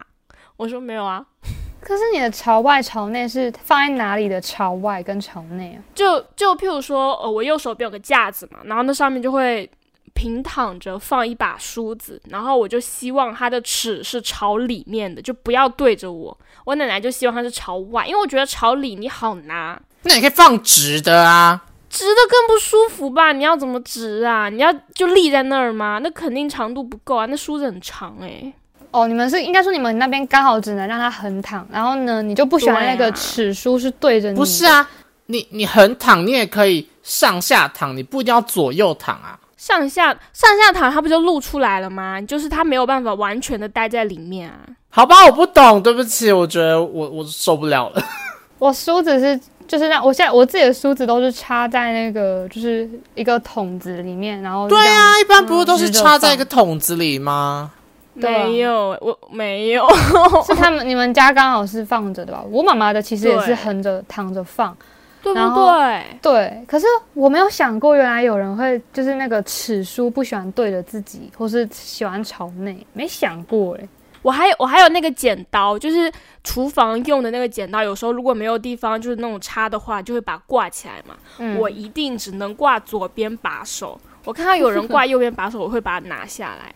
[0.57, 1.25] 我说没有啊，
[1.81, 5.79] 可是你的朝外朝内是放在哪里的朝外跟朝内啊？
[5.95, 9.69] 就就譬如说，呃，我右手边有个架子嘛，然后那上面就会
[10.13, 16.37] 平躺着放一把梳子，然后我就希望它的齿是朝里面的，就不要对着我。
[16.65, 21.65] 我奶奶就希望它是朝外，因为我觉得朝里你好拿，那你可以放直的啊。
[21.89, 23.31] 直的更不舒服吧？
[23.31, 24.47] 你要怎么直啊？
[24.47, 25.99] 你要就立在那儿吗？
[26.03, 28.53] 那肯定长度不够啊，那梳子很长诶、
[28.91, 34.35] 哦，你们是应该说你们那边刚好只能让它横躺，然后呢，你就不喜欢那个齿梳是对着你。
[34.35, 34.87] 不是，啊，
[35.27, 39.37] 你你横躺，你也可以上下躺，你不一定要左右躺啊。
[39.57, 42.19] 上下上下躺，它不就露出来了吗？
[42.21, 44.55] 就是它没有办法完全的待在里面啊。
[44.89, 48.03] 好吧，我不懂，对不起，我觉得我我受不了了。
[48.57, 57.71] 我梳子是就是让我现在我自己的梳子都是插在那个就是一个桶子里面，然后对啊，一般不是都是插在一放个桶子里吗？
[58.21, 59.87] 没有，我没有。
[60.45, 62.43] 是他们你们家刚好是放着的吧？
[62.49, 64.75] 我妈妈的其实也是横着躺着放，
[65.21, 66.05] 对不对？
[66.21, 66.65] 对。
[66.67, 73.87] 可是我没有想过，原来有人会就是那个尺书不喜欢对着自己，或是喜欢朝内，没想过哎。
[74.21, 76.11] 我还有我还有那个剪刀，就是
[76.43, 77.81] 厨房用的那个剪刀。
[77.81, 81.15] 有时候如果没有地方就是那种插的话，就会把它挂起来嘛。
[81.37, 83.97] 嗯，我一定只能挂左边把手。
[84.25, 86.75] 我看到有人挂右边把手，我会把它拿下来，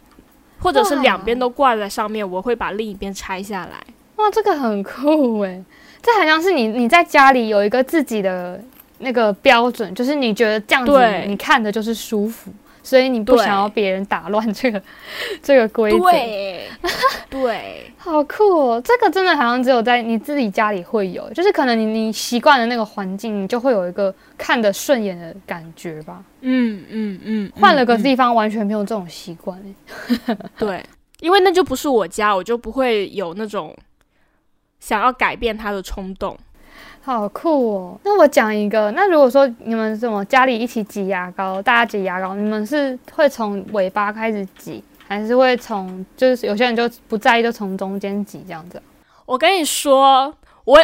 [0.64, 3.84] 或者是两边都挂在上面，我会把另一边拆下来。
[4.16, 5.62] 哇，这个很酷诶，
[6.02, 8.60] 这好像是你你在家里有一个自己的
[9.00, 10.92] 那个标准，就是你觉得这样子
[11.28, 12.50] 你看的就是舒服，
[12.84, 14.80] 所以你不想要别人打乱这个
[15.42, 15.98] 这个规则。
[16.12, 16.68] 对，
[17.30, 18.82] 对，好酷哦！
[18.84, 26.22] 这个真的好像只有在你自己家里会有，就是可能你你习惯了那个环境，你就会有一个看得顺眼的感觉吧。
[26.42, 29.58] 嗯嗯嗯，换了个嗯地方，完全没有这种习惯
[30.28, 30.38] 哎。
[30.58, 30.84] 对，
[31.22, 33.74] 因为那就不是我家，我就不会有那种
[34.82, 36.38] 想要改变它的冲动。
[37.06, 38.00] 好酷哦！
[38.06, 48.82] 那我讲一个，那如果说你们什么家里一起挤牙膏，大家挤牙膏，你们是会从尾巴开始挤，还是会从就是有些人就不在意，就从中间挤这样子？
[49.26, 50.80] 我跟你说，我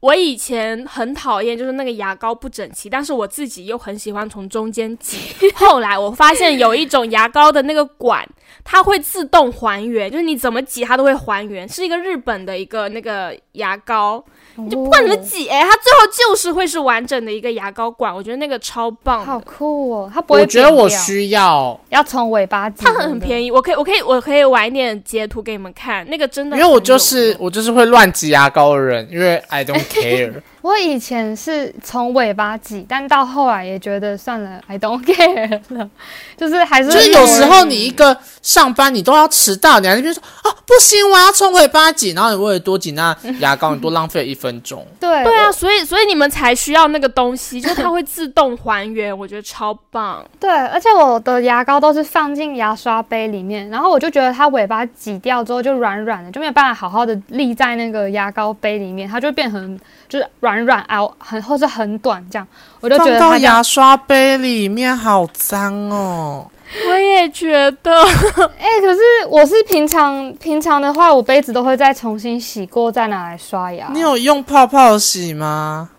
[0.00, 5.18] 我以前很讨厌就是那个牙膏不整齐，但是我自己又很喜欢从中间挤。
[5.54, 8.28] 后来我发现有一种牙膏的那个管。
[8.72, 20.10] 它会自动还原，就是你怎么挤它都会还原，是一个日本的一个那个牙膏，你就不管怎么挤，哎，它最后就是会是完整的一个牙膏管，我觉得那个超棒，好酷哦！
[20.14, 30.40] 它不会，我觉得我需要要从尾巴挤，它很很便宜，我可以我可以我可以晚一点截图给你们看，那个真的，因为我就是我就是会乱挤牙膏的人，因为 I don't care。
[30.62, 35.88] 我以前是从尾巴挤，但到后来也觉得算了，I don't care 了，
[36.36, 44.86] 就是还是就是有时候你一个上班你都要迟到，你还那边说啊不行，我要从尾巴挤，然后你为了多挤那牙膏，你多浪费了一分钟。
[45.00, 50.24] 对对啊，所以所以你们才需要那个东西，就是它会自动还原，我觉得超棒。
[50.38, 59.78] 对，而且我的牙膏都是放进牙刷杯里面，然后我就觉得它尾巴挤掉之后就软软的，就没有办法好好的立在那个牙膏杯里面，它就变成
[60.10, 60.50] 就是软。
[60.56, 62.46] 软软凹很或是很短这样，
[62.80, 66.46] 我就觉得放到牙刷杯里面好脏哦。
[66.88, 67.90] 我也觉得，
[68.58, 73.88] 哎，可是我是平常平常的话，我杯子都会再重新洗过再拿来刷牙。
[73.92, 75.90] 你有用泡泡洗吗？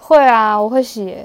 [0.00, 1.16] 会啊，我会洗。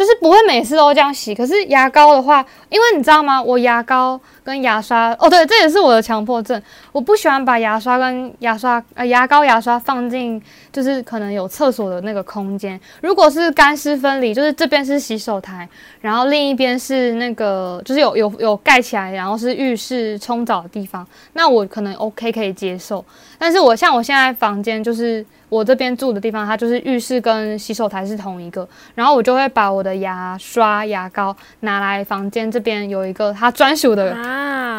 [0.00, 3.42] 就是不会每次都这样洗，可是牙膏的话，因为你知道吗？
[3.42, 6.58] 我牙膏跟牙刷，哦对，这也是我的强迫症。
[6.90, 12.80] 我不喜欢把牙刷跟牙刷呃牙膏牙刷放进就是可能有厕所的那个空间。
[13.02, 15.68] 如果是干湿分离，就是这边是洗手台，
[16.00, 23.04] 然后另一边是那个就是有有有盖起来，然后是浴室冲澡的地方，那我可能 OK 可以接受。
[23.40, 25.26] 但是我像我现在房间就是。
[25.50, 34.16] 我这边住的地方，它就是浴室跟洗手台是同一个，然后我就会把我的牙刷、牙膏拿来房间这边有一个它专属的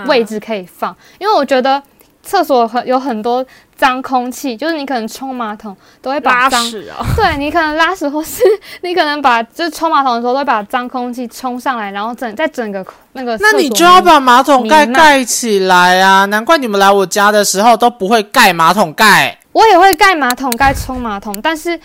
[0.07, 1.83] 位置可以放，因为我觉得
[2.23, 3.45] 厕所很有很多
[3.81, 6.63] 脏空气，就是你可能冲马桶都会把脏，
[7.15, 8.43] 对你可能拉屎或是
[8.83, 16.25] 你可能把就是冲马桶的时候都会把脏空气冲上来，然后整在整个那个，那你就要把马桶盖盖起来啊！
[16.25, 19.35] 难怪你们来我家的时候都不会盖马桶盖。
[19.51, 21.79] 我也会盖马桶盖冲马桶，但是，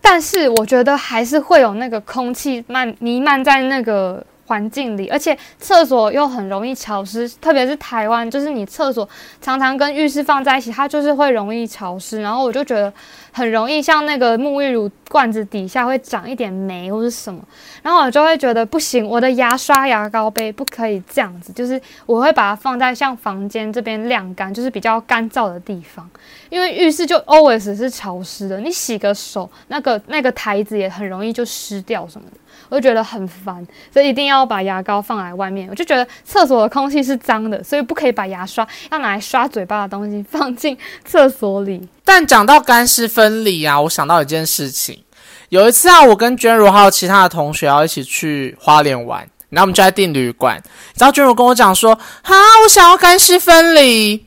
[0.00, 9.08] 但是我觉得还是会有那个空气漫弥漫在那个环境里，而且厕所又很容易潮湿，特别是台湾，就是你厕所
[9.40, 12.92] 常常跟浴室放在一起，它就是会容易潮湿，然后我就觉得
[13.36, 17.38] 很容易像那个沐浴乳罐子底下会长一点霉或是什么，
[17.82, 26.08] 然后我就会觉得不行，我的牙刷牙膏杯不可以这样子，就是我会把它放在像房间这边晾干，就是比较干燥的地方。
[26.48, 32.38] 因为浴室就 always 是潮湿的，你洗个手，那个那个台子也很容易就湿掉什么的，
[32.70, 35.68] 我就觉得很烦，所以一定要把牙膏放在外面。
[35.68, 41.86] 我就觉得厕所的空气是脏的，所以不可以把牙刷要拿来刷嘴巴的东西放进厕所里。
[42.06, 45.02] 但讲到干湿分离啊，我想到一件事情，
[45.48, 50.62] 有一次啊，我跟娟如还有其他的同学要一起去花莲玩，然后我们就在订旅馆，
[50.96, 51.92] 然后娟如跟我讲说，
[52.22, 54.24] 哈，我想要干湿分离。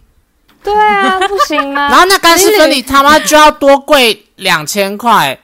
[0.62, 1.88] 对啊，不行啊？
[1.90, 5.40] 然后那干湿分离他妈就要多贵两千块。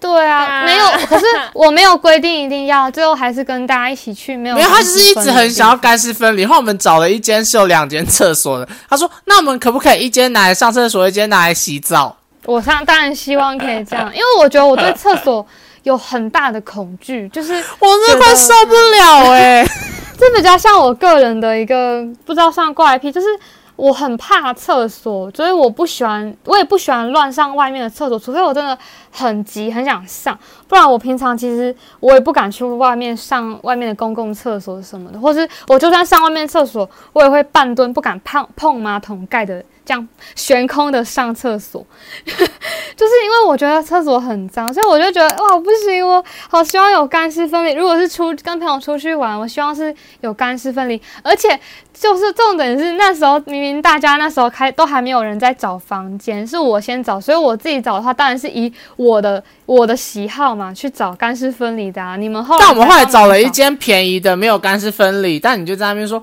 [0.00, 4.36] 对啊，没有，可是我没有规定一定要，最后还是跟大家一起去。
[4.36, 6.42] 没有， 没有，他就是一直很想要干湿分离。
[6.42, 15.44] 然后我们找了一间是有两间厕所的，他说：“那我们可不可以一间拿来上厕所，一间拿来洗澡？”我上当然希望可以这样，因为我觉得我对厕所
[15.82, 19.66] 有很大的恐惧，就是 我那快受不了哎，
[20.16, 23.26] 这比较像我个人的一个不知道算怪癖，就是。
[23.78, 28.76] 我很怕厕所，所以我不喜欢，我也不喜欢乱上外面的厕所，除非我真的
[29.12, 30.36] 很急很想上，
[30.66, 39.64] 不然我平常其实我也不敢去外面上外面的公共厕所什么的，或是我就算上外面厕所，我也会半蹲，不敢碰碰马桶盖的。
[39.88, 41.82] 这样悬空的上厕所，
[42.26, 47.72] 就是因为我觉得厕所很脏，所以我就觉得哇不行，我好希望有干湿分离。
[47.72, 51.58] 如果是出跟朋友出去玩，我希望是有干湿分离，而且
[51.94, 62.02] 就是重点是那时候明明大家那时候开都还没有人在找房间，是我先找，所以我自己找的话，当然是以我的我的喜好嘛去找干湿分离的。
[62.02, 62.14] 啊。
[62.14, 66.22] 你们后来，但我们后来找了一间便宜的，没有干湿分离，但你就在那边说。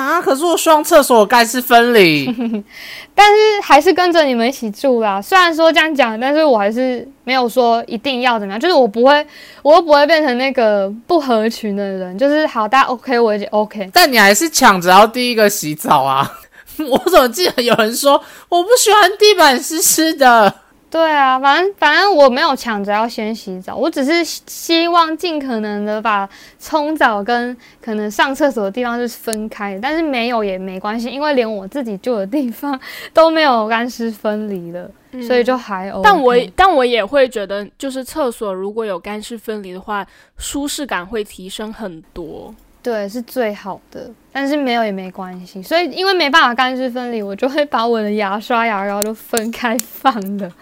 [0.00, 0.20] 啊！
[0.20, 2.26] 可是我双厕所盖是分离，
[3.14, 5.22] 但是还是跟着你们一起住啦。
[5.22, 9.26] 虽然说这样讲，但是我还是没有说一定要怎么样，就是我不会，
[9.62, 12.18] 我又不会变成那个不合群的人。
[12.18, 13.88] 就是好，大家 OK，我也 OK。
[13.92, 16.30] 但你还是抢着要第一个洗澡啊！
[16.88, 20.52] 我怎么记得有人说我不喜欢地板湿湿的？
[20.94, 26.28] 对啊，反正反正我没有抢着要先洗澡，我只是希望尽可能的把
[26.60, 32.78] 冲澡跟可能上厕所的地方是分开，但是没有也没关系，因为连我自己住的地方
[33.12, 34.88] 都没有干湿分离了，
[35.26, 36.02] 所以就还 OK。
[36.04, 40.06] 但我但我也会觉得，就是厕所如果有干湿分离的话，
[40.38, 42.54] 舒适感会提升很多。
[42.84, 45.62] 对，是最好的，但是没有也没关系。
[45.62, 50.52] 所以因为没办法干湿分离，我就会把我的牙刷、牙膏都分开放的，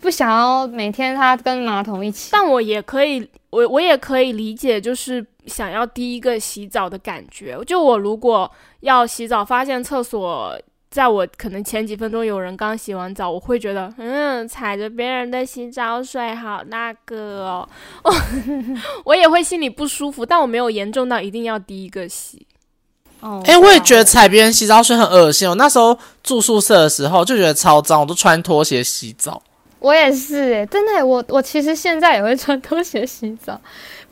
[0.00, 2.28] 不想要每天它跟马桶一起。
[2.30, 7.58] 但我也可以，我我也可以理解，就是想要第一个洗澡的感觉。
[7.66, 8.48] 就我如果
[8.80, 10.56] 要洗澡，发现厕所。
[10.92, 17.66] 在我可能前几分钟有人刚洗完澡，我会觉得，嗯，踩着别人的洗澡水，好那个
[18.04, 18.14] 哦，
[19.06, 22.46] 我也会心里不舒服，但我没有严重到一定要第一个洗。
[23.20, 25.48] 哦，哎、我也觉得踩别人洗澡水很恶心。
[25.48, 29.42] 我那时候住宿舍的时候就觉得超脏，我都穿拖鞋洗澡。
[29.78, 33.58] 我也是哎，真的耶，我我其实现在也会穿拖鞋洗澡，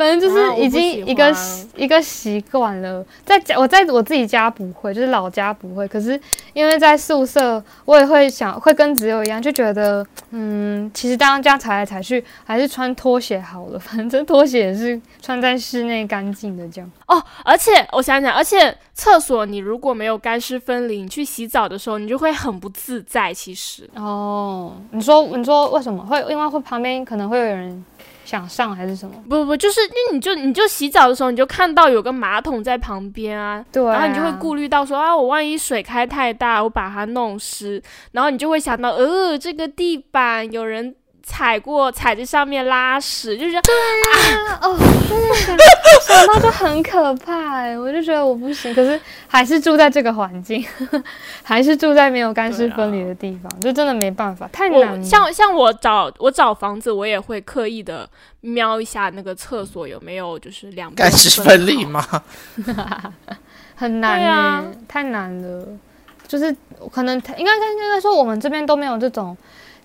[0.01, 1.31] 反正就是已经一个
[1.77, 3.05] 一个习惯了。
[3.23, 6.19] 在家我在我自己家不会，就是老家不会，可是
[6.55, 16.91] 因为在宿舍，我也会想会跟只有一样，就觉得嗯，其实当然这样踩来踩去，还是穿拖鞋好了，反正拖鞋也是穿在室内干净的这样。
[17.11, 23.35] 哦，而且我想想，而且厕所你如果没有干湿分离，你去洗澡的时候，你就会很不自在。
[23.35, 26.21] 其实，哦，你说你说为什么会？
[26.31, 27.85] 因为会旁边可能会有人
[28.25, 29.15] 想上还是什么？
[29.29, 37.83] 不不，就是那你就你就洗澡的时候，你就看到有个马桶在旁边啊，对啊、然后你就会顾虑到说啊，我万一水开太大，我把它弄湿，
[38.13, 40.95] 然后你就会想到，呃，这个地板有人
[41.31, 44.77] 踩过，踩在上面拉屎，就是哦，
[45.09, 45.57] 真的想
[46.03, 50.65] 想到就很可怕哎，我就觉得我不行，可是还是住在这个环境，
[51.45, 55.05] 还是住在没有干湿分离的地方，就真的没办法，太难了。
[55.05, 58.09] 像像我找我找房子，我也会刻意的
[58.41, 62.05] 瞄一下那个厕所有没有就是两干湿分离吗？
[63.77, 65.67] 很难啊太难了。
[66.27, 66.55] 就是
[66.93, 69.37] 可能应该应该说我们这边都没有这种，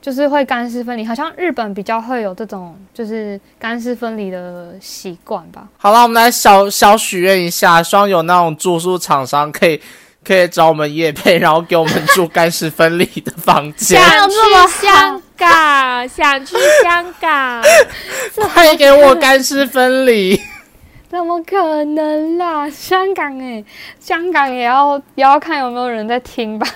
[0.06, 5.68] 就是会干湿分离，好像日本比较会有这种就是干湿分离的习惯吧。
[5.80, 9.82] 好了，我们来小小许愿一下，希望有那种住宿厂商可以
[10.24, 14.36] 可以找我们叶配，然后给我们住干湿分离的房间， 想去
[14.86, 17.64] 香港，想去香港，
[18.54, 20.40] 快给我干湿分离。
[21.10, 22.70] 怎么可能啦？
[22.70, 23.66] 香港诶、
[24.00, 26.68] 香港也要也要看有没有人在听吧。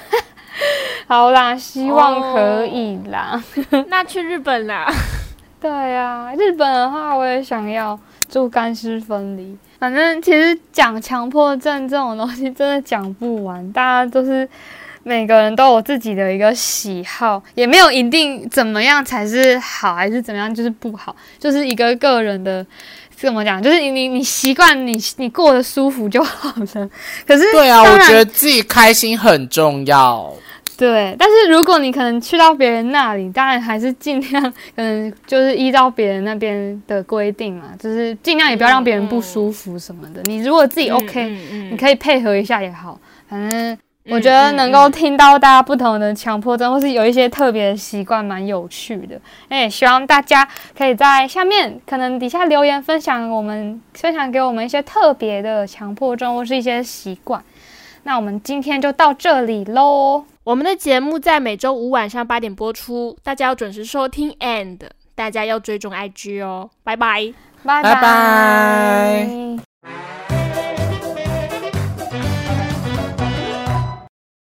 [1.08, 3.42] 好啦，希望可以啦。
[3.88, 4.92] 那去日本啦。
[5.62, 8.00] 对啊，日本的话我也想要
[8.30, 9.58] 住干湿分离。
[9.80, 14.48] 反正其实讲强迫症这种东西真的讲不完，大家都是
[15.04, 22.66] 每个人都有自己的一个喜好，也没有一定怎么样才是好，还是怎么样就是不好，就是一个个人的。
[23.16, 23.62] 怎么讲？
[23.62, 26.90] 就是你你你习惯你你过得舒服就好了。
[27.28, 30.34] 可是对啊，我觉得自己开心很重要。
[30.80, 34.42] 对，但是如果你可能去到别人那里，当然还是尽量，
[34.74, 40.22] 可能就是依照别人那边的规定嘛，就是尽量也不要让别人不舒服什么的。
[40.24, 42.98] 你如果自己 OK，、嗯嗯你可以配合一下也好。
[43.28, 49.20] 反正我嗯觉得能嗯够听到大家不同的强迫症，或是有一些特别的习惯，蛮有趣的。
[49.50, 57.44] 那也希望大家可以在下面可能底下留言分享我们分享给我们一些特别的强迫症或是一些习惯。
[58.04, 60.24] 那我们今天就到这里喽。
[60.50, 64.80] 我们的节目在每周五晚上八点播出，大家要准时收听，and
[65.14, 66.96] 大家要追踪 IG 哦，拜。
[66.96, 67.32] 拜。
[67.64, 67.84] 拜。
[67.84, 69.60] 拜拜